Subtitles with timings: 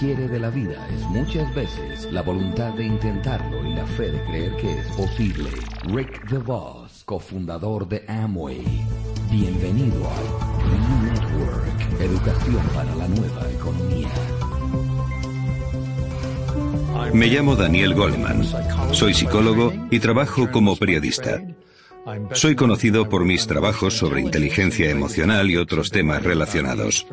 [0.00, 3.74] y lo que quiere de la vida es muchas veces la voluntad de intentarlo y
[3.74, 5.50] la fe de creer que es posible.
[5.84, 8.64] Rick DeVos, cofundador de Amway.
[9.30, 14.08] Bienvenido a Network, educación para la nueva economía.
[17.12, 18.44] Me llamo Daniel Goleman.
[18.92, 21.42] Soy psicólogo y trabajo como periodista.
[22.32, 27.06] Soy conocido por mis trabajos sobre inteligencia emocional y otros temas relacionados.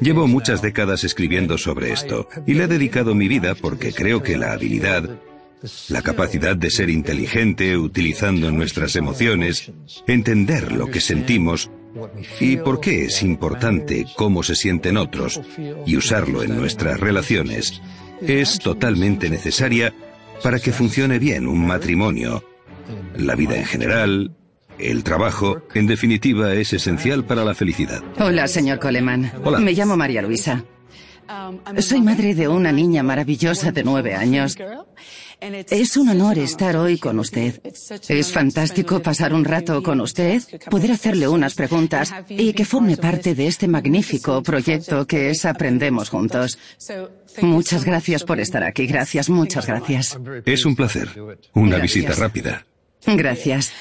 [0.00, 4.36] Llevo muchas décadas escribiendo sobre esto y le he dedicado mi vida porque creo que
[4.36, 5.18] la habilidad,
[5.88, 9.72] la capacidad de ser inteligente utilizando nuestras emociones,
[10.06, 11.70] entender lo que sentimos
[12.40, 15.40] y por qué es importante cómo se sienten otros
[15.86, 17.80] y usarlo en nuestras relaciones,
[18.20, 19.92] es totalmente necesaria
[20.42, 22.44] para que funcione bien un matrimonio,
[23.16, 24.36] la vida en general,
[24.78, 28.02] el trabajo, en definitiva, es esencial para la felicidad.
[28.18, 29.32] Hola, señor Coleman.
[29.44, 29.58] Hola.
[29.58, 30.64] Me llamo María Luisa.
[31.78, 34.56] Soy madre de una niña maravillosa de nueve años.
[35.40, 37.60] Es un honor estar hoy con usted.
[38.08, 43.34] Es fantástico pasar un rato con usted, poder hacerle unas preguntas y que forme parte
[43.34, 46.58] de este magnífico proyecto que es Aprendemos Juntos.
[47.42, 48.86] Muchas gracias por estar aquí.
[48.86, 50.18] Gracias, muchas gracias.
[50.44, 51.08] Es un placer.
[51.52, 52.64] Una visita rápida.
[53.06, 53.72] Gracias.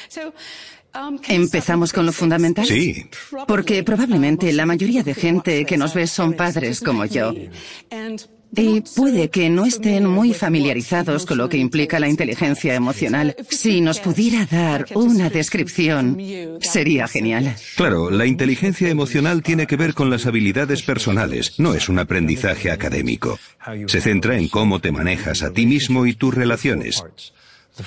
[1.27, 2.65] ¿Empezamos con lo fundamental?
[2.65, 3.05] Sí.
[3.47, 7.33] Porque probablemente la mayoría de gente que nos ve son padres como yo.
[8.57, 13.35] Y puede que no estén muy familiarizados con lo que implica la inteligencia emocional.
[13.49, 16.17] Si nos pudiera dar una descripción,
[16.61, 17.55] sería genial.
[17.75, 22.71] Claro, la inteligencia emocional tiene que ver con las habilidades personales, no es un aprendizaje
[22.71, 23.37] académico.
[23.87, 27.03] Se centra en cómo te manejas a ti mismo y tus relaciones.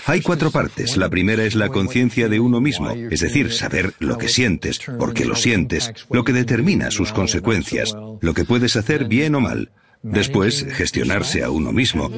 [0.07, 0.97] Hay cuatro partes.
[0.97, 5.15] La primera es la conciencia de uno mismo, es decir, saber lo que sientes, por
[5.15, 9.71] qué lo sientes, lo que determina sus consecuencias, lo que puedes hacer bien o mal.
[10.03, 12.11] Después, gestionarse a uno mismo,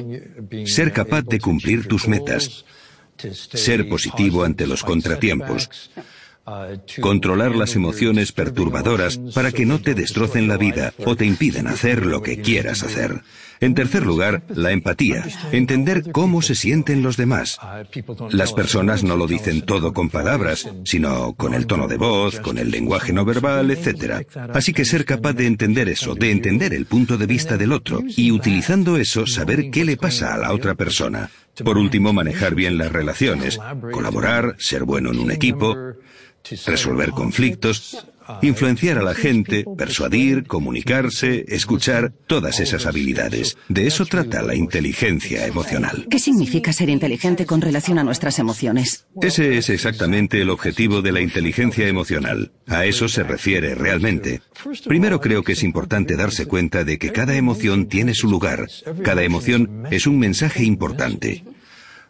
[0.65, 2.65] ser capaz de cumplir tus metas,
[3.17, 5.91] ser positivo ante los contratiempos,
[7.01, 12.05] controlar las emociones perturbadoras para que no te destrocen la vida o te impiden hacer
[12.05, 13.21] lo que quieras hacer.
[13.59, 17.59] En tercer lugar, la empatía, entender cómo se sienten los demás.
[18.31, 22.57] Las personas no lo dicen todo con palabras, sino con el tono de voz, con
[22.57, 24.25] el lenguaje no verbal, etc.
[24.51, 28.01] Así que ser capaz de entender eso, de entender el punto de vista del otro
[28.07, 31.29] y utilizando eso saber qué le pasa a la otra persona.
[31.63, 33.59] Por último, manejar bien las relaciones,
[33.91, 35.75] colaborar, ser bueno en un equipo,
[36.65, 38.05] resolver conflictos,
[38.41, 43.57] influenciar a la gente, persuadir, comunicarse, escuchar, todas esas habilidades.
[43.67, 46.07] De eso trata la inteligencia emocional.
[46.09, 49.05] ¿Qué significa ser inteligente con relación a nuestras emociones?
[49.21, 52.51] Ese es exactamente el objetivo de la inteligencia emocional.
[52.67, 54.41] A eso se refiere realmente.
[54.87, 58.67] Primero creo que es importante darse cuenta de que cada emoción tiene su lugar.
[59.03, 61.43] Cada emoción es un mensaje importante.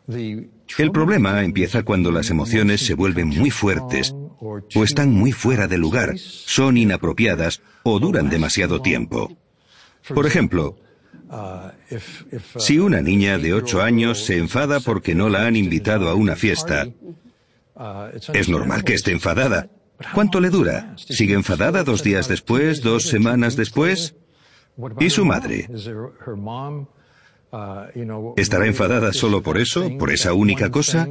[0.07, 5.78] El problema empieza cuando las emociones se vuelven muy fuertes o están muy fuera de
[5.78, 9.38] lugar, son inapropiadas o duran demasiado tiempo.
[10.13, 10.78] Por ejemplo,
[12.57, 16.35] si una niña de 8 años se enfada porque no la han invitado a una
[16.35, 16.88] fiesta,
[18.34, 19.69] es normal que esté enfadada.
[20.13, 20.95] ¿Cuánto le dura?
[20.97, 24.16] ¿Sigue enfadada dos días después, dos semanas después?
[25.00, 25.67] ¿Y su madre?
[28.38, 31.07] ¿Estará enfadada solo por eso, por esa única cosa?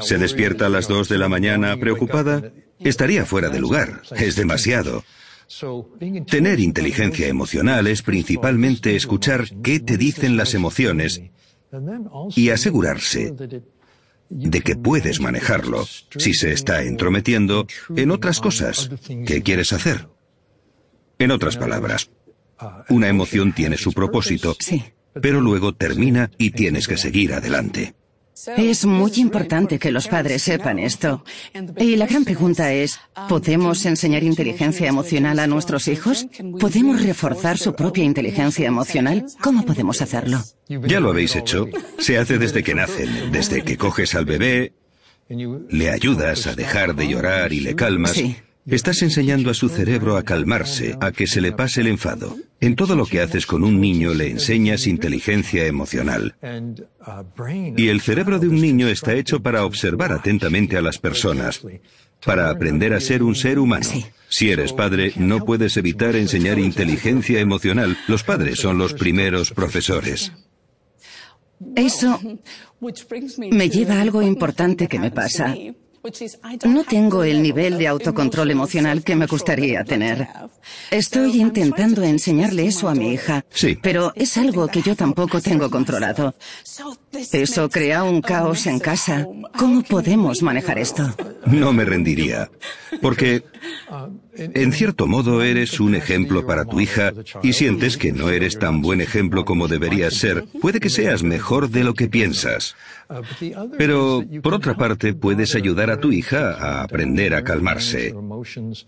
[0.00, 2.52] ¿Se despierta a las dos de la mañana preocupada?
[2.78, 4.02] Estaría fuera de lugar.
[4.16, 5.04] Es demasiado.
[6.26, 11.22] Tener inteligencia emocional es principalmente escuchar qué te dicen las emociones
[12.36, 13.34] y asegurarse
[14.28, 15.84] de que puedes manejarlo
[16.16, 18.90] si se está entrometiendo en otras cosas
[19.26, 20.08] que quieres hacer.
[21.18, 22.10] En otras palabras,
[22.88, 24.84] una emoción tiene su propósito, Sí.
[25.20, 27.94] Pero luego termina y tienes que seguir adelante.
[28.56, 31.24] Es muy importante que los padres sepan esto.
[31.76, 32.98] Y la gran pregunta es,
[33.28, 36.26] ¿podemos enseñar inteligencia emocional a nuestros hijos?
[36.58, 39.26] ¿Podemos reforzar su propia inteligencia emocional?
[39.42, 40.42] ¿Cómo podemos hacerlo?
[40.68, 41.66] Ya lo habéis hecho.
[41.98, 44.72] Se hace desde que nacen, desde que coges al bebé,
[45.28, 48.12] le ayudas a dejar de llorar y le calmas.
[48.12, 48.36] Sí.
[48.66, 52.36] Estás enseñando a su cerebro a calmarse, a que se le pase el enfado.
[52.60, 56.36] En todo lo que haces con un niño le enseñas inteligencia emocional.
[57.76, 61.62] Y el cerebro de un niño está hecho para observar atentamente a las personas,
[62.24, 63.84] para aprender a ser un ser humano.
[63.84, 64.04] Sí.
[64.28, 67.96] Si eres padre, no puedes evitar enseñar inteligencia emocional.
[68.08, 70.32] Los padres son los primeros profesores.
[71.76, 72.20] Eso
[73.50, 75.54] me lleva a algo importante que me pasa.
[76.64, 80.28] No tengo el nivel de autocontrol emocional que me gustaría tener.
[80.90, 83.44] Estoy intentando enseñarle eso a mi hija.
[83.50, 83.78] Sí.
[83.82, 86.34] Pero es algo que yo tampoco tengo controlado.
[87.32, 89.26] Eso crea un caos en casa.
[89.58, 91.14] ¿Cómo podemos manejar esto?
[91.46, 92.50] No me rendiría.
[93.02, 93.44] Porque,
[94.36, 97.12] en cierto modo, eres un ejemplo para tu hija
[97.42, 100.44] y sientes que no eres tan buen ejemplo como deberías ser.
[100.60, 102.76] Puede que seas mejor de lo que piensas.
[103.76, 108.14] Pero, por otra parte, puedes ayudar a tu hija a aprender a calmarse,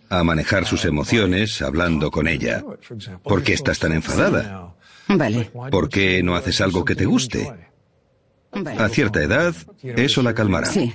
[0.09, 2.62] a manejar sus emociones hablando con ella.
[3.25, 4.75] ¿Por qué estás tan enfadada?
[5.09, 5.50] Vale.
[5.71, 7.53] ¿Por qué no haces algo que te guste?
[8.53, 10.67] A cierta edad, eso la calmará.
[10.67, 10.94] Sí.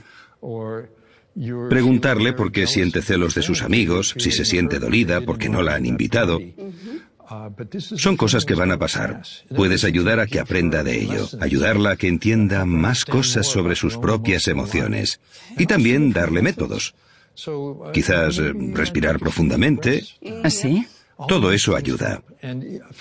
[1.70, 5.76] Preguntarle por qué siente celos de sus amigos, si se siente dolida porque no la
[5.76, 6.40] han invitado.
[7.80, 9.22] Son cosas que van a pasar.
[9.56, 13.98] Puedes ayudar a que aprenda de ello, ayudarla a que entienda más cosas sobre sus
[13.98, 15.20] propias emociones
[15.58, 16.96] y también darle métodos.
[17.94, 20.04] Quizás eh, respirar profundamente.
[20.44, 20.88] ¿Así?
[21.28, 22.22] Todo eso ayuda.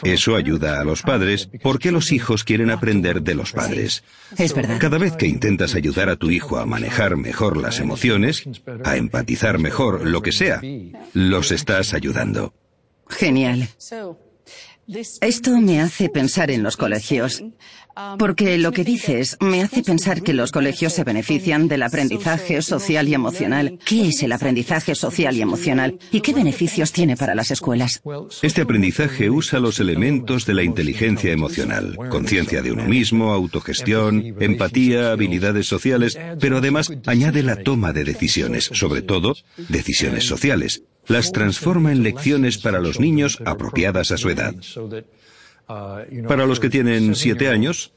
[0.03, 4.05] Eso ayuda a los padres porque los hijos quieren aprender de los padres.
[4.39, 4.79] Es verdad.
[4.81, 8.45] Cada vez que intentas ayudar a tu hijo a manejar mejor las emociones,
[8.85, 10.61] a empatizar mejor lo que sea,
[11.13, 12.55] los estás ayudando.
[13.09, 13.69] Genial.
[15.21, 17.43] Esto me hace pensar en los colegios,
[18.19, 23.09] porque lo que dices me hace pensar que los colegios se benefician del aprendizaje social
[23.09, 23.79] y emocional.
[23.85, 25.99] ¿Qué es el aprendizaje social y emocional?
[26.11, 28.03] ¿Y qué beneficios tiene para las escuelas?
[28.43, 35.13] Este aprendizaje usa los elementos de la inteligencia emocional, conciencia de uno mismo, autogestión, empatía,
[35.13, 39.35] habilidades sociales, pero además añade la toma de decisiones, sobre todo
[39.69, 40.83] decisiones sociales.
[41.07, 44.55] Las transforma en lecciones para los niños apropiadas a su edad.
[45.67, 47.93] Para los que tienen siete años,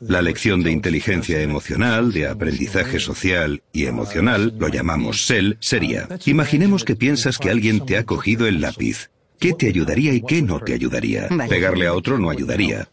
[0.00, 6.84] la lección de inteligencia emocional, de aprendizaje social y emocional, lo llamamos SEL, sería, imaginemos
[6.84, 9.10] que piensas que alguien te ha cogido el lápiz.
[9.38, 11.28] ¿Qué te ayudaría y qué no te ayudaría?
[11.48, 12.88] Pegarle a otro no ayudaría.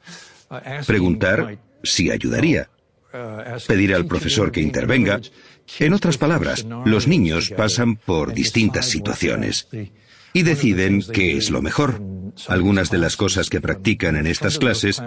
[0.86, 2.70] Preguntar si ayudaría.
[3.68, 5.22] Pedir al profesor que intervenga.
[5.80, 9.68] En otras palabras, los niños pasan por distintas situaciones
[10.34, 12.02] y deciden qué es lo mejor.
[12.48, 15.02] Algunas de las cosas que practican en estas clases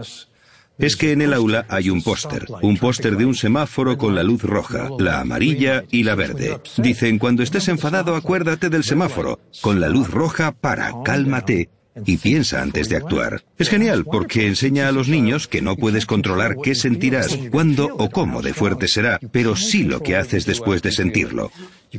[0.78, 4.22] es que en el aula hay un póster, un póster de un semáforo con la
[4.22, 6.60] luz roja, la amarilla y la verde.
[6.78, 11.70] Dicen, cuando estés enfadado acuérdate del semáforo, con la luz roja para, cálmate
[12.04, 13.42] y piensa antes de actuar.
[13.58, 18.10] Es genial porque enseña a los niños que no puedes controlar qué sentirás, cuándo o
[18.10, 21.50] cómo de fuerte será, pero sí lo que haces después de sentirlo.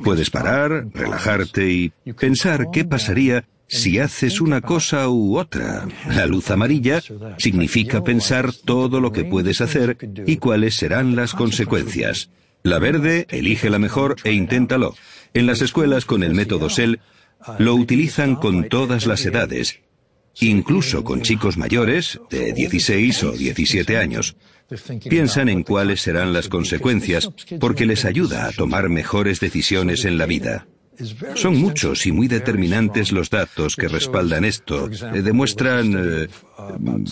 [0.04, 1.90] Puedes parar, relajarte y
[2.20, 5.88] pensar qué pasaría si haces una cosa u otra.
[6.10, 7.02] La luz amarilla
[7.38, 12.30] significa pensar todo lo que puedes hacer y cuáles serán las consecuencias.
[12.64, 14.96] La verde, elige la mejor e inténtalo.
[15.34, 17.00] En las escuelas con el método SEL
[17.60, 19.80] lo utilizan con todas las edades,
[20.40, 24.36] incluso con chicos mayores de 16 o 17 años.
[25.08, 27.30] Piensan en cuáles serán las consecuencias
[27.60, 30.68] porque les ayuda a tomar mejores decisiones en la vida.
[31.36, 34.90] Son muchos y muy determinantes los datos que respaldan esto.
[34.90, 35.94] Eh, demuestran...
[35.98, 36.28] eh,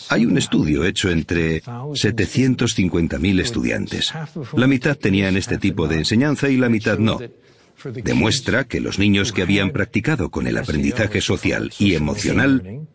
[0.10, 4.14] hay un estudio hecho entre 750.000 estudiantes.
[4.56, 7.20] La mitad tenían este tipo de enseñanza y la mitad no.
[7.84, 12.88] Demuestra que los niños que habían practicado con el aprendizaje social y emocional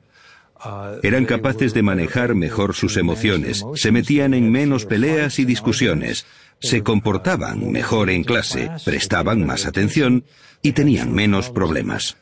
[1.02, 6.26] eran capaces de manejar mejor sus emociones, se metían en menos peleas y discusiones,
[6.60, 10.24] se comportaban mejor en clase, prestaban más atención
[10.62, 12.16] y tenían menos problemas.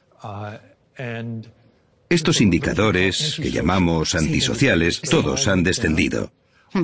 [2.08, 6.32] Estos indicadores, que llamamos antisociales, todos han descendido.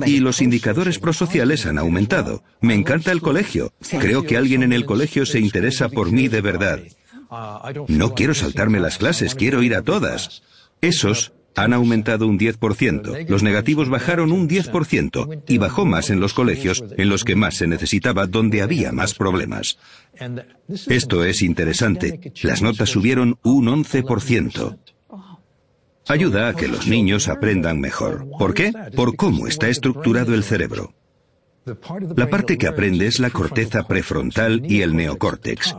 [0.05, 2.43] Y los indicadores prosociales han aumentado.
[2.61, 3.73] Me encanta el colegio.
[3.99, 6.81] Creo que alguien en el colegio se interesa por mí de verdad.
[7.87, 10.41] No quiero saltarme las clases, quiero ir a todas.
[10.81, 16.33] Esos han aumentado un 10%, los negativos bajaron un 10% y bajó más en los
[16.33, 19.77] colegios en los que más se necesitaba, donde había más problemas.
[20.87, 22.33] Esto es interesante.
[22.41, 24.77] Las notas subieron un 11%.
[26.07, 28.27] Ayuda a que los niños aprendan mejor.
[28.37, 28.73] ¿Por qué?
[28.95, 30.93] Por cómo está estructurado el cerebro.
[32.17, 35.75] La parte que aprende es la corteza prefrontal y el neocórtex.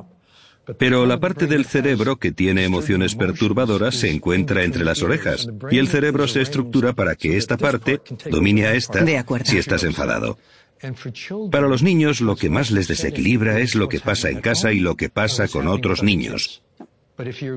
[0.79, 5.79] Pero la parte del cerebro que tiene emociones perturbadoras se encuentra entre las orejas y
[5.79, 9.47] el cerebro se estructura para que esta parte domine a esta De acuerdo.
[9.47, 10.39] si estás enfadado.
[11.51, 14.81] Para los niños lo que más les desequilibra es lo que pasa en casa y
[14.81, 16.63] lo que pasa con otros niños.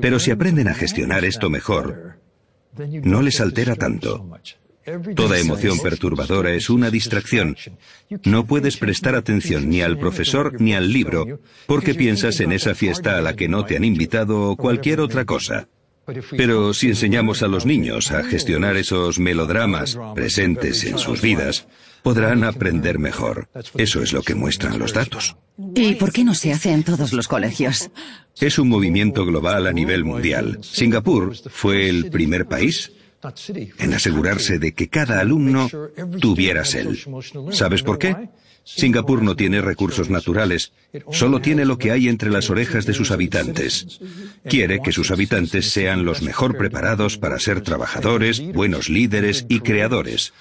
[0.02, 2.20] Pero si aprenden a gestionar esto mejor,
[2.78, 4.30] no les altera tanto.
[5.16, 7.58] Toda emoción perturbadora es una distracción.
[8.24, 13.18] No puedes prestar atención ni al profesor ni al libro porque piensas en esa fiesta
[13.18, 15.68] a la que no te han invitado o cualquier otra cosa.
[16.38, 21.68] Pero si enseñamos a los niños a gestionar esos melodramas presentes en sus vidas,
[22.02, 23.50] podrán aprender mejor.
[23.76, 25.36] Eso es lo que muestran los datos.
[25.76, 27.90] ¿Y por qué no se hace en todos los colegios?
[28.40, 30.60] Es un movimiento global a nivel mundial.
[30.62, 32.94] Singapur fue el primer país
[33.80, 35.70] en asegurarse de que cada alumno
[36.20, 37.00] tuviera SEL.
[37.52, 38.30] ¿Sabes por qué?
[38.64, 40.74] Singapur no tiene recursos naturales,
[41.12, 44.02] solo tiene lo que hay entre las orejas de sus habitantes.
[44.44, 50.34] Quiere que sus habitantes sean los mejor preparados para ser trabajadores, buenos líderes y creadores.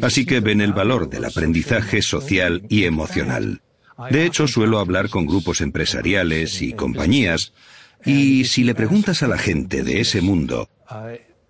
[0.00, 3.62] Así que ven el valor del aprendizaje social y emocional.
[4.10, 7.52] De hecho, suelo hablar con grupos empresariales y compañías,
[8.04, 10.70] y si le preguntas a la gente de ese mundo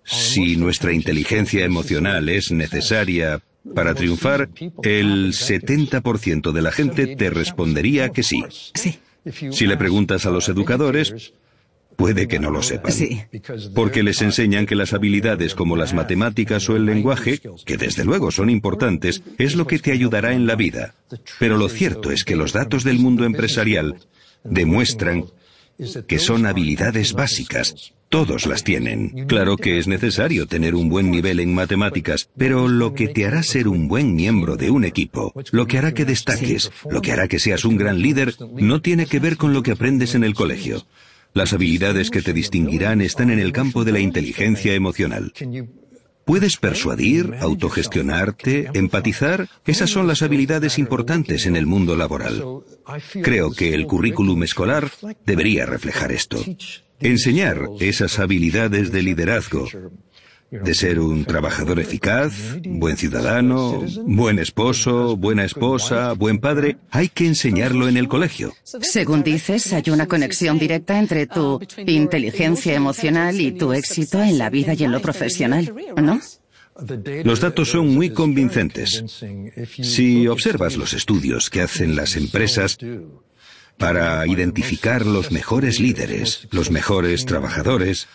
[0.09, 3.41] si nuestra inteligencia emocional es necesaria
[3.75, 4.49] para triunfar,
[4.83, 8.43] el 70% de la gente te respondería que sí.
[8.73, 8.99] Sí.
[9.51, 11.33] Si le preguntas a los educadores,
[11.95, 12.91] puede que no lo sepan.
[12.91, 13.21] Sí.
[13.75, 18.31] Porque les enseñan que las habilidades como las matemáticas o el lenguaje, que desde luego
[18.31, 20.95] son importantes, es lo que te ayudará en la vida.
[21.37, 23.97] Pero lo cierto es que los datos del mundo empresarial
[24.43, 25.25] demuestran
[26.07, 27.93] que son habilidades básicas.
[28.09, 29.27] Todos las tienen.
[29.27, 33.43] Claro que es necesario tener un buen nivel en matemáticas, pero lo que te hará
[33.43, 37.27] ser un buen miembro de un equipo, lo que hará que destaques, lo que hará
[37.27, 40.33] que seas un gran líder, no tiene que ver con lo que aprendes en el
[40.33, 40.87] colegio.
[41.33, 45.31] Las habilidades que te distinguirán están en el campo de la inteligencia emocional.
[46.25, 49.49] ¿Puedes persuadir, autogestionarte, empatizar?
[49.65, 52.43] Esas son las habilidades importantes en el mundo laboral.
[53.21, 54.89] Creo que el currículum escolar
[55.25, 56.43] debería reflejar esto.
[56.99, 59.67] Enseñar esas habilidades de liderazgo,
[60.51, 67.27] de ser un trabajador eficaz, buen ciudadano, buen esposo, buena esposa, buen padre, hay que
[67.27, 68.53] enseñarlo en el colegio.
[68.63, 74.49] Según dices, hay una conexión directa entre tu inteligencia emocional y tu éxito en la
[74.49, 76.19] vida y en lo profesional, ¿no?
[77.23, 79.03] Los datos son muy convincentes.
[79.81, 82.77] Si observas los estudios que hacen las empresas
[83.77, 88.07] para identificar los mejores líderes, los mejores trabajadores,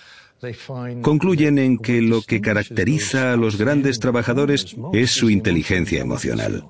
[1.00, 6.64] concluyen en que lo que caracteriza a los grandes trabajadores es su inteligencia emocional.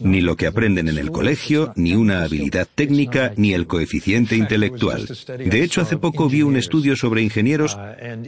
[0.00, 5.08] Ni lo que aprenden en el colegio, ni una habilidad técnica, ni el coeficiente intelectual.
[5.26, 7.76] De hecho, hace poco vi un estudio sobre ingenieros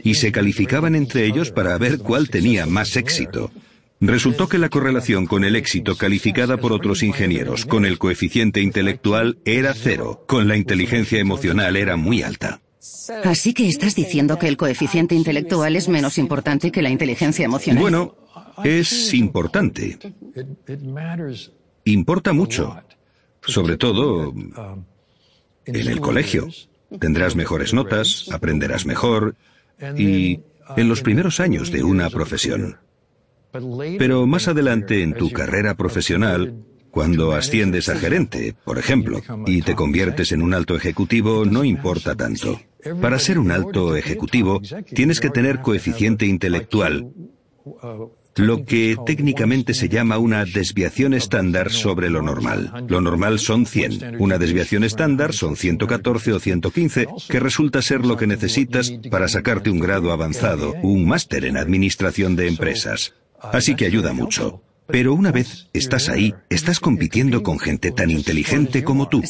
[0.03, 3.51] y se calificaban entre ellos para ver cuál tenía más éxito.
[4.01, 9.37] Resultó que la correlación con el éxito calificada por otros ingenieros con el coeficiente intelectual
[9.45, 12.62] era cero, con la inteligencia emocional era muy alta.
[13.23, 17.81] Así que estás diciendo que el coeficiente intelectual es menos importante que la inteligencia emocional.
[17.81, 18.15] Bueno,
[18.63, 19.97] es importante.
[21.85, 22.77] Importa mucho.
[23.41, 24.33] Sobre todo
[25.65, 26.49] en el colegio.
[26.99, 29.35] Tendrás mejores notas, aprenderás mejor
[29.97, 30.41] y
[30.75, 32.77] en los primeros años de una profesión.
[33.97, 36.55] Pero más adelante en tu carrera profesional,
[36.91, 42.15] cuando asciendes a gerente, por ejemplo, y te conviertes en un alto ejecutivo, no importa
[42.15, 42.59] tanto.
[43.01, 44.61] Para ser un alto ejecutivo,
[44.93, 47.13] tienes que tener coeficiente intelectual,
[48.35, 52.85] lo que técnicamente se llama una desviación estándar sobre lo normal.
[52.87, 54.17] Lo normal son 100.
[54.19, 59.69] Una desviación estándar son 114 o 115, que resulta ser lo que necesitas para sacarte
[59.69, 63.13] un grado avanzado, un máster en administración de empresas.
[63.39, 64.61] Así que ayuda mucho.
[64.87, 69.21] Pero una vez estás ahí, estás compitiendo con gente tan inteligente como tú.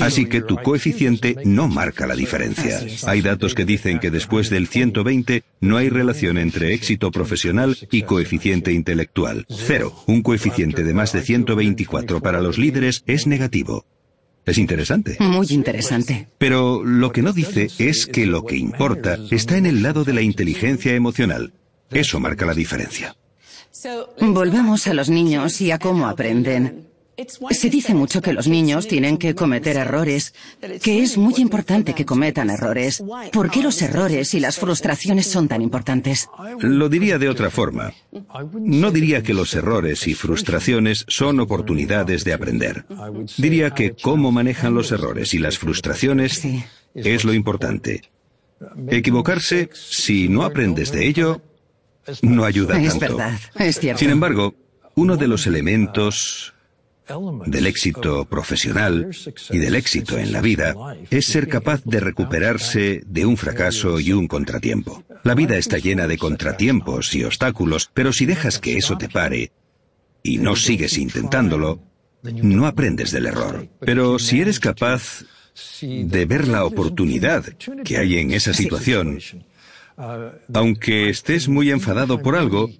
[0.00, 2.80] Así que tu coeficiente no marca la diferencia.
[3.06, 8.02] Hay datos que dicen que después del 120 no hay relación entre éxito profesional y
[8.02, 9.46] coeficiente intelectual.
[9.48, 9.94] Cero.
[10.06, 13.84] Un coeficiente de más de 124 para los líderes es negativo.
[14.44, 15.16] Es interesante.
[15.20, 16.26] Muy interesante.
[16.38, 20.12] Pero lo que no dice es que lo que importa está en el lado de
[20.12, 21.52] la inteligencia emocional.
[21.90, 23.14] Eso marca la diferencia.
[24.20, 26.91] Volvamos a los niños y a cómo aprenden.
[27.50, 30.34] Se dice mucho que los niños tienen que cometer errores,
[30.82, 33.02] que es muy importante que cometan errores.
[33.32, 36.28] ¿Por qué los errores y las frustraciones son tan importantes?
[36.60, 37.92] Lo diría de otra forma.
[38.54, 42.84] No diría que los errores y frustraciones son oportunidades de aprender.
[43.36, 46.42] Diría que cómo manejan los errores y las frustraciones
[46.94, 48.02] es lo importante.
[48.88, 51.42] Equivocarse, si no aprendes de ello,
[52.22, 52.88] no ayuda tanto.
[52.88, 53.98] Es verdad, es cierto.
[53.98, 54.54] Sin embargo,
[54.94, 56.54] uno de los elementos
[57.46, 59.10] del éxito profesional
[59.50, 60.74] y del éxito en la vida
[61.10, 65.02] es ser capaz de recuperarse de un fracaso y un contratiempo.
[65.24, 69.52] La vida está llena de contratiempos y obstáculos, pero si dejas que eso te pare
[70.22, 71.80] y no sigues intentándolo,
[72.22, 73.68] no aprendes del error.
[73.80, 75.24] Pero si eres capaz
[75.80, 77.44] de ver la oportunidad
[77.84, 79.18] que hay en esa situación,
[80.52, 82.70] aunque estés muy enfadado por algo,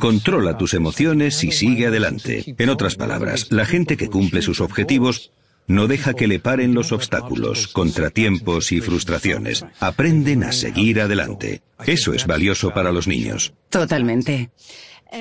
[0.00, 2.54] Controla tus emociones y sigue adelante.
[2.58, 5.32] En otras palabras, la gente que cumple sus objetivos
[5.66, 9.64] no deja que le paren los obstáculos, contratiempos y frustraciones.
[9.80, 11.62] Aprenden a seguir adelante.
[11.86, 13.52] Eso es valioso para los niños.
[13.70, 14.50] Totalmente.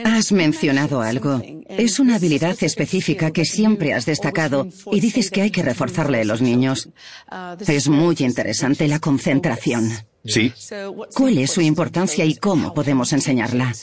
[0.05, 1.41] Has mencionado algo.
[1.67, 6.25] Es una habilidad específica que siempre has destacado y dices que hay que reforzarle a
[6.25, 6.89] los niños.
[7.67, 9.91] Es muy interesante la concentración.
[10.23, 10.53] Sí.
[11.13, 13.73] ¿Cuál es su importancia y cómo podemos enseñarla?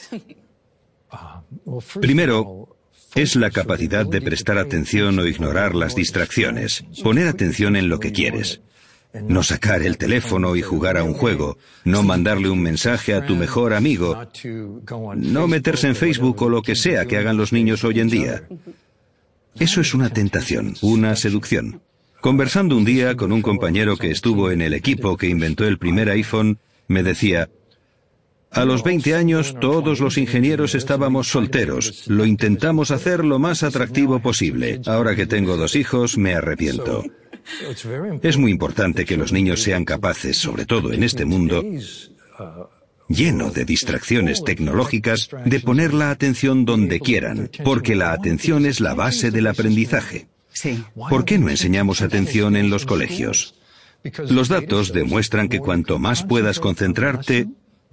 [2.00, 2.76] Primero,
[3.14, 8.12] es la capacidad de prestar atención o ignorar las distracciones, poner atención en lo que
[8.12, 8.60] quieres.
[9.14, 13.36] No sacar el teléfono y jugar a un juego, no mandarle un mensaje a tu
[13.36, 14.20] mejor amigo,
[15.16, 18.42] no meterse en Facebook o lo que sea que hagan los niños hoy en día.
[19.58, 21.80] Eso es una tentación, una seducción.
[22.20, 26.10] Conversando un día con un compañero que estuvo en el equipo que inventó el primer
[26.10, 27.48] iPhone, me decía,
[28.50, 32.04] a los 20 años todos los ingenieros estábamos solteros.
[32.08, 34.80] Lo intentamos hacer lo más atractivo posible.
[34.86, 37.04] Ahora que tengo dos hijos, me arrepiento.
[38.22, 41.62] Es muy importante que los niños sean capaces, sobre todo en este mundo
[43.08, 48.94] lleno de distracciones tecnológicas, de poner la atención donde quieran, porque la atención es la
[48.94, 50.28] base del aprendizaje.
[51.08, 53.54] ¿Por qué no enseñamos atención en los colegios?
[54.28, 57.48] Los datos demuestran que cuanto más puedas concentrarte,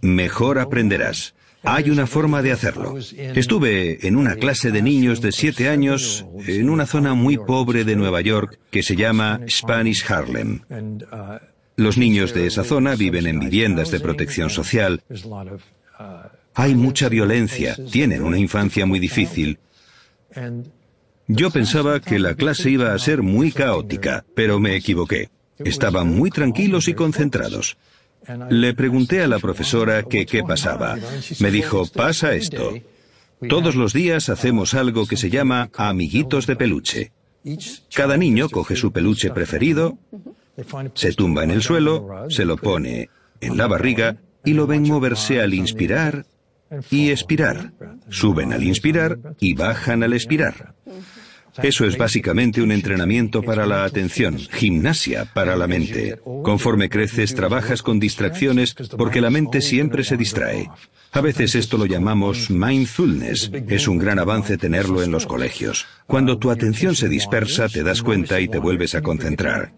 [0.06, 1.34] mejor aprenderás.
[1.64, 2.96] Hay una forma de hacerlo.
[3.18, 7.96] Estuve en una clase de niños de siete años en una zona muy pobre de
[7.96, 10.62] Nueva York que se llama Spanish Harlem.
[11.76, 15.02] Los niños de esa zona viven en viviendas de protección social.
[16.54, 19.58] Hay mucha violencia, tienen una infancia muy difícil.
[21.28, 25.30] Yo pensaba que la clase iba a ser muy caótica, pero me equivoqué.
[25.58, 27.78] Estaban muy tranquilos y concentrados.
[28.50, 30.98] Le pregunté a la profesora qué pasaba.
[31.40, 32.74] Me dijo, pasa esto.
[33.50, 37.12] Todos los días hacemos algo que se llama amiguitos de peluche.
[37.94, 39.98] Cada niño coge su peluche preferido,
[40.96, 43.10] se tumba en el suelo, se lo pone
[43.42, 46.26] en la barriga y lo ven moverse al inspirar
[46.90, 47.74] y expirar.
[48.10, 50.74] Suben al inspirar y bajan al expirar.
[51.64, 56.20] Eso es básicamente un entrenamiento para la atención, gimnasia para la mente.
[56.44, 60.70] Conforme creces, trabajas con distracciones porque la mente siempre se distrae.
[61.12, 63.52] A veces esto lo llamamos mindfulness.
[63.70, 65.86] Es un gran avance tenerlo en los colegios.
[66.08, 69.74] Cuando tu atención se dispersa, te das cuenta y te vuelves a concentrar.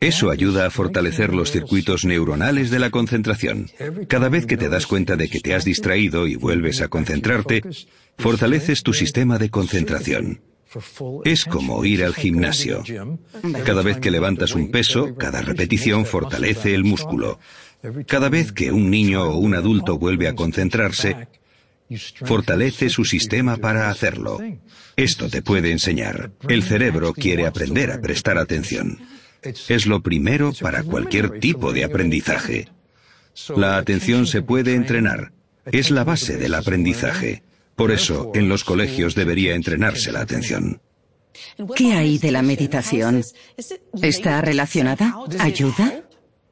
[0.00, 3.70] Eso ayuda a fortalecer los circuitos neuronales de la concentración.
[4.08, 7.62] Cada vez que te das cuenta de que te has distraído y vuelves a concentrarte,
[8.18, 10.40] fortaleces tu sistema de concentración.
[11.24, 12.82] Es como ir al gimnasio.
[13.64, 17.38] Cada vez que levantas un peso, cada repetición fortalece el músculo.
[18.06, 21.28] Cada vez que un niño o un adulto vuelve a concentrarse,
[22.24, 24.40] fortalece su sistema para hacerlo.
[24.96, 26.32] Esto te puede enseñar.
[26.48, 28.98] El cerebro quiere aprender a prestar atención.
[29.68, 32.68] Es lo primero para cualquier tipo de aprendizaje.
[33.56, 35.32] La atención se puede entrenar.
[35.66, 37.42] Es la base del aprendizaje.
[37.76, 40.80] Por eso, en los colegios debería entrenarse la atención.
[41.76, 43.22] ¿Qué hay de la meditación?
[44.00, 45.14] ¿Está relacionada?
[45.40, 46.04] ¿Ayuda?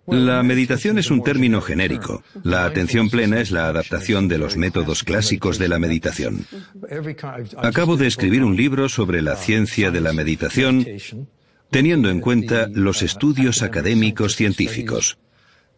[0.07, 2.25] La meditación es un término genérico.
[2.43, 6.45] La atención plena es la adaptación de los métodos clásicos de la meditación.
[7.59, 10.85] Acabo de escribir un libro sobre la ciencia de la meditación,
[11.71, 15.19] teniendo en cuenta los estudios académicos científicos.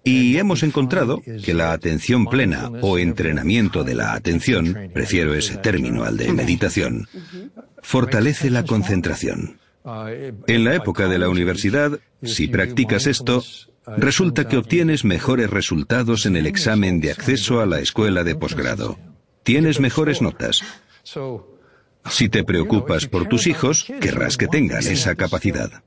[0.04, 6.04] Y hemos encontrado que la atención plena o entrenamiento de la atención, prefiero ese término
[6.04, 7.08] al de meditación,
[7.82, 9.58] fortalece la concentración.
[10.46, 13.42] En la época de la universidad, si practicas esto,
[13.96, 18.98] resulta que obtienes mejores resultados en el examen de acceso a la escuela de posgrado.
[19.42, 20.62] Tienes mejores notas.
[22.10, 25.82] Si te preocupas por tus hijos, querrás que tengan esa capacidad.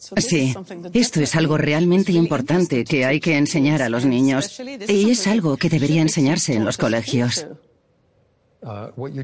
[0.00, 0.54] Sí,
[0.94, 4.58] esto es algo realmente importante que hay que enseñar a los niños
[4.88, 7.46] y es algo que debería enseñarse en los colegios.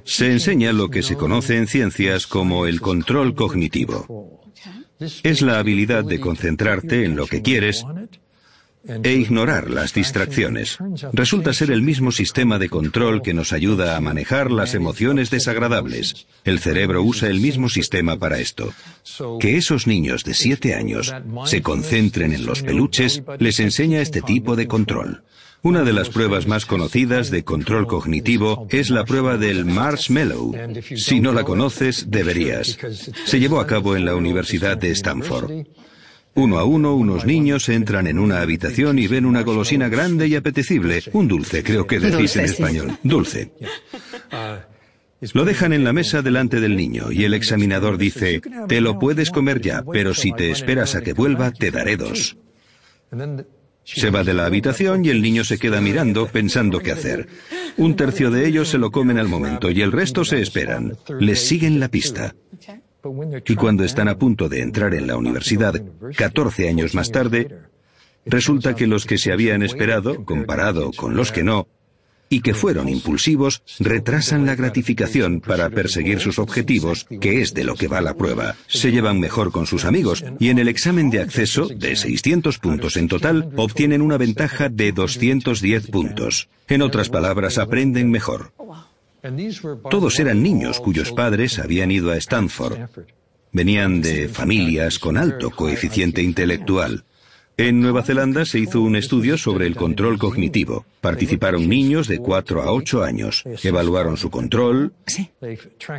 [0.04, 4.42] Se enseña lo que se conoce en ciencias como el control cognitivo.
[5.22, 7.84] Es la habilidad de concentrarte en lo que quieres
[9.02, 10.78] e ignorar las distracciones.
[11.12, 16.26] Resulta ser el mismo sistema de control que nos ayuda a manejar las emociones desagradables.
[16.44, 18.72] El cerebro usa el mismo sistema para esto.
[19.40, 21.14] Que esos niños de 7 años
[21.46, 25.22] se concentren en los peluches les enseña este tipo de control.
[25.62, 30.52] Una de las pruebas más conocidas de control cognitivo es la prueba del marshmallow.
[30.94, 32.78] Si no la conoces, deberías.
[33.24, 35.66] Se llevó a cabo en la Universidad de Stanford.
[36.36, 40.36] Uno a uno, unos niños entran en una habitación y ven una golosina grande y
[40.36, 41.02] apetecible.
[41.14, 42.98] Un dulce, creo que decís en español.
[43.02, 43.52] Dulce.
[45.32, 49.30] Lo dejan en la mesa delante del niño y el examinador dice, te lo puedes
[49.30, 52.36] comer ya, pero si te esperas a que vuelva, te daré dos.
[53.84, 57.28] Se va de la habitación y el niño se queda mirando, pensando qué hacer.
[57.78, 60.98] Un tercio de ellos se lo comen al momento y el resto se esperan.
[61.18, 62.34] Les siguen la pista.
[63.46, 65.82] Y cuando están a punto de entrar en la universidad,
[66.16, 67.58] 14 años más tarde,
[68.24, 71.68] resulta que los que se habían esperado, comparado con los que no,
[72.28, 77.74] y que fueron impulsivos, retrasan la gratificación para perseguir sus objetivos, que es de lo
[77.74, 78.56] que va la prueba.
[78.66, 82.96] Se llevan mejor con sus amigos y en el examen de acceso, de 600 puntos
[82.96, 86.48] en total, obtienen una ventaja de 210 puntos.
[86.68, 88.52] En otras palabras, aprenden mejor.
[89.90, 92.78] Todos eran niños cuyos padres habían ido a Stanford.
[93.52, 97.04] Venían de familias con alto coeficiente intelectual.
[97.58, 100.84] En Nueva Zelanda se hizo un estudio sobre el control cognitivo.
[101.00, 103.44] Participaron niños de 4 a 8 años.
[103.62, 104.92] Evaluaron su control,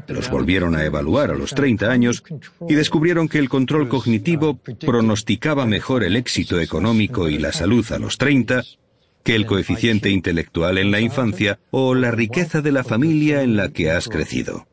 [0.07, 2.23] los volvieron a evaluar a los 30 años
[2.69, 7.97] y descubrieron que el control cognitivo pronosticaba mejor el éxito económico y la salud a
[7.97, 8.61] los 30
[9.27, 13.73] que el coeficiente intelectual en la infancia o la riqueza de la familia en la
[13.73, 14.69] que has crecido.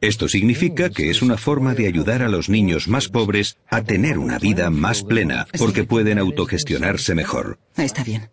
[0.00, 4.18] Esto significa que es una forma de ayudar a los niños más pobres a tener
[4.18, 7.60] una vida más plena, porque pueden autogestionarse mejor.
[7.76, 8.28] Está bien.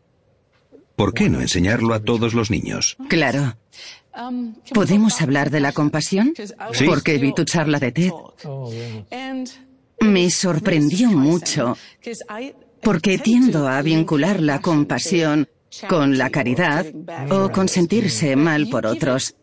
[0.96, 2.98] ¿Por qué no enseñarlo a todos los niños?
[3.08, 3.56] Claro.
[4.74, 6.34] ¿Podemos hablar de la compasión?
[6.72, 6.86] Sí.
[6.86, 8.12] Porque vi tu charla de TED.
[10.00, 11.78] Me sorprendió mucho
[12.84, 15.48] porque tiendo a vincular la compasión
[15.90, 16.86] con la caridad
[17.30, 19.36] o con sentirse mal por otros.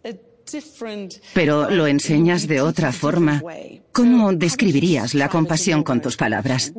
[1.33, 3.43] Pero lo enseñas de otra forma.
[3.93, 6.73] ¿Cómo describirías la compasión con tus palabras?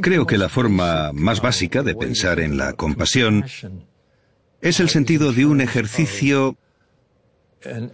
[0.00, 3.44] Creo que la forma más básica de pensar en la compasión
[4.60, 6.56] es el sentido de un ejercicio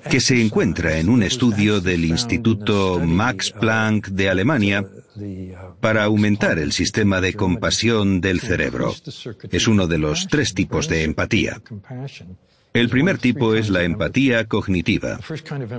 [0.09, 4.85] que se encuentra en un estudio del Instituto Max Planck de Alemania
[5.80, 8.94] para aumentar el sistema de compasión del cerebro.
[9.50, 11.61] Es uno de los tres tipos de empatía.
[12.72, 15.18] El primer tipo es la empatía cognitiva.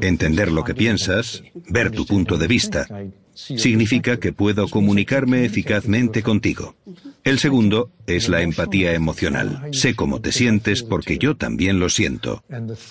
[0.01, 2.85] Entender lo que piensas, ver tu punto de vista,
[3.33, 6.75] significa que puedo comunicarme eficazmente contigo.
[7.23, 9.69] El segundo es la empatía emocional.
[9.71, 12.43] Sé cómo te sientes porque yo también lo siento.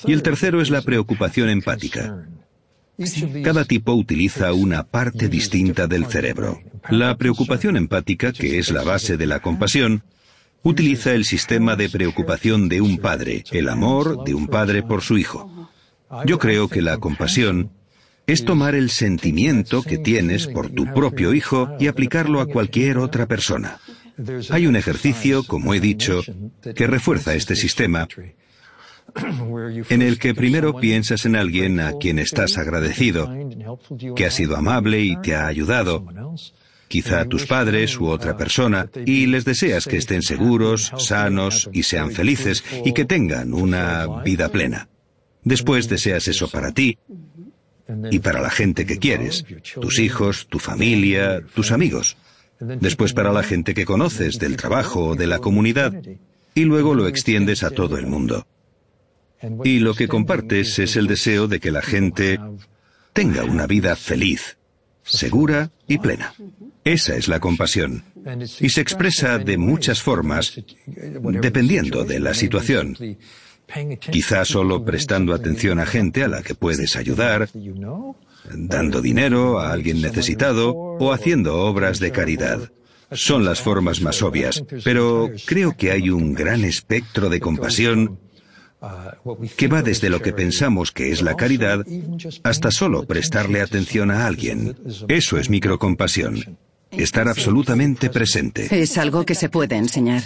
[0.07, 2.27] Y el tercero es la preocupación empática.
[3.43, 6.61] Cada tipo utiliza una parte distinta del cerebro.
[6.91, 10.03] La preocupación empática, que es la base de la compasión,
[10.63, 15.17] utiliza el sistema de preocupación de un padre, el amor de un padre por su
[15.17, 15.71] hijo.
[16.27, 17.71] Yo creo que la compasión
[18.27, 23.27] es tomar el sentimiento que tienes por tu propio hijo y aplicarlo a cualquier otra
[23.27, 23.79] persona.
[24.51, 26.21] Hay un ejercicio, como he dicho,
[26.75, 28.07] que refuerza este sistema,
[29.89, 33.31] en el que primero piensas en alguien a quien estás agradecido,
[34.17, 36.07] que ha sido amable y te ha ayudado,
[36.89, 41.85] quizá a tus padres u otra persona, y les deseas que estén seguros, sanos y
[41.85, 44.89] sean felices y que tengan una vida plena.
[45.43, 46.99] Después deseas eso para ti
[48.11, 49.45] y para la gente que quieres,
[49.81, 52.17] tus hijos, tu familia, tus amigos.
[52.61, 55.95] Después para la gente que conoces, del trabajo o de la comunidad.
[56.55, 58.47] Y luego lo extiendes a todo el mundo.
[59.65, 62.39] Y lo que compartes es el deseo de que la gente
[63.13, 64.59] tenga una vida feliz,
[65.03, 66.35] segura y plena.
[66.85, 68.05] Esa es la compasión.
[68.61, 72.97] Y se expresa de muchas formas, dependiendo de la situación.
[74.11, 77.49] Quizá solo prestando atención a gente a la que puedes ayudar,
[78.53, 82.73] dando dinero a alguien necesitado o haciendo obras de caridad.
[83.13, 88.19] Son las formas más obvias, pero creo que hay un gran espectro de compasión
[89.57, 91.85] que va desde lo que pensamos que es la caridad
[92.43, 94.77] hasta solo prestarle atención a alguien.
[95.09, 96.59] Eso es microcompasión.
[96.91, 98.69] Estar absolutamente presente.
[98.71, 100.23] Es algo que se puede enseñar.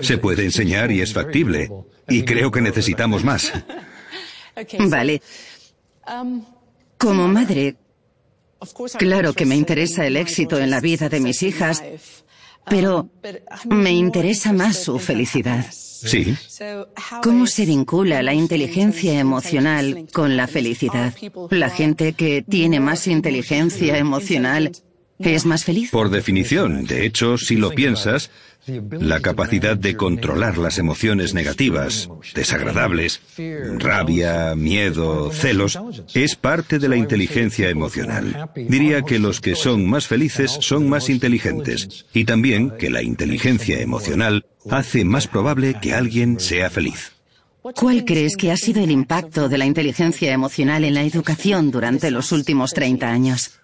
[0.00, 1.70] Se puede enseñar y es factible.
[2.08, 3.52] Y creo que necesitamos más.
[4.78, 5.22] Vale.
[6.98, 7.76] Como madre,
[8.98, 11.82] claro que me interesa el éxito en la vida de mis hijas
[12.68, 13.10] Pero
[13.66, 15.66] me interesa más su felicidad.
[16.04, 16.36] Sí.
[17.22, 21.14] ¿Cómo se vincula la inteligencia emocional con la felicidad?
[21.50, 24.72] La gente que tiene más inteligencia emocional
[25.92, 28.30] Por definición, de hecho, si lo piensas,
[28.66, 33.20] la capacidad de controlar las emociones negativas, desagradables,
[33.78, 35.78] rabia, miedo, celos,
[36.14, 38.50] es parte de la inteligencia emocional.
[38.56, 43.80] Diría que los que son más felices son más inteligentes y también que la inteligencia
[43.80, 47.13] emocional hace más probable que alguien sea feliz.
[47.72, 52.10] ¿Cuál crees que ha sido el impacto de la inteligencia emocional en la educación durante
[52.10, 53.58] los últimos 30 años?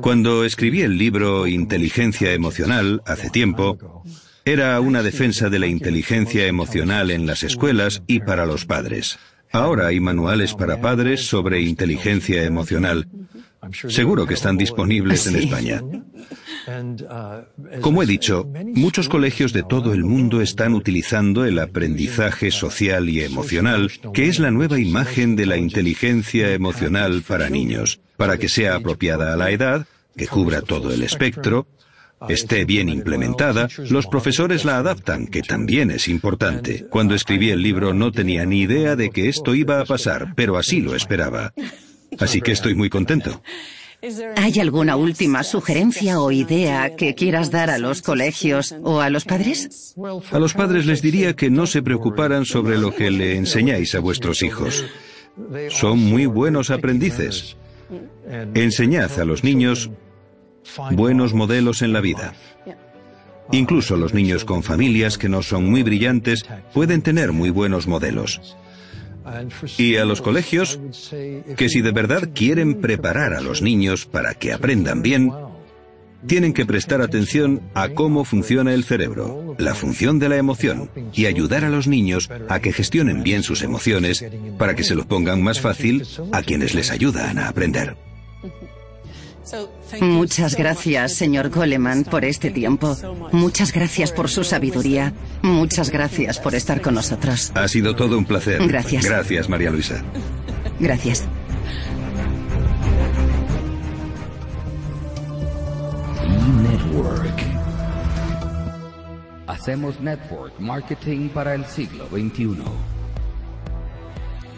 [0.00, 4.02] Cuando escribí el libro Inteligencia Emocional hace tiempo,
[4.44, 9.20] era una defensa de la inteligencia emocional en las escuelas y para los padres.
[9.52, 13.06] Ahora hay manuales para padres sobre inteligencia emocional.
[13.88, 15.82] Seguro que están disponibles en España.
[17.80, 23.22] Como he dicho, muchos colegios de todo el mundo están utilizando el aprendizaje social y
[23.22, 28.76] emocional, que es la nueva imagen de la inteligencia emocional para niños, para que sea
[28.76, 31.66] apropiada a la edad, que cubra todo el espectro,
[32.28, 36.86] esté bien implementada, los profesores la adaptan, que también es importante.
[36.90, 40.58] Cuando escribí el libro no tenía ni idea de que esto iba a pasar, pero
[40.58, 41.52] así lo esperaba.
[42.18, 43.42] Así que estoy muy contento.
[44.36, 49.24] ¿Hay alguna última sugerencia o idea que quieras dar a los colegios o a los
[49.24, 49.96] padres?
[50.30, 54.00] A los padres les diría que no se preocuparan sobre lo que le enseñáis a
[54.00, 54.84] vuestros hijos.
[55.70, 57.56] Son muy buenos aprendices.
[58.54, 59.90] Enseñad a los niños
[60.92, 62.34] buenos modelos en la vida.
[63.50, 68.56] Incluso los niños con familias que no son muy brillantes pueden tener muy buenos modelos.
[69.76, 70.78] Y a los colegios,
[71.56, 75.32] que si de verdad quieren preparar a los niños para que aprendan bien,
[76.26, 81.26] tienen que prestar atención a cómo funciona el cerebro, la función de la emoción, y
[81.26, 84.24] ayudar a los niños a que gestionen bien sus emociones
[84.58, 88.07] para que se lo pongan más fácil a quienes les ayudan a aprender.
[90.00, 92.96] Muchas gracias, señor Goleman, por este tiempo.
[93.32, 95.12] Muchas gracias por su sabiduría.
[95.42, 97.52] Muchas gracias por estar con nosotros.
[97.54, 98.66] Ha sido todo un placer.
[98.66, 99.04] Gracias.
[99.04, 100.02] Gracias, María Luisa.
[100.78, 101.24] Gracias.
[106.22, 107.40] E-Network.
[109.46, 112.58] Hacemos network marketing para el siglo XXI.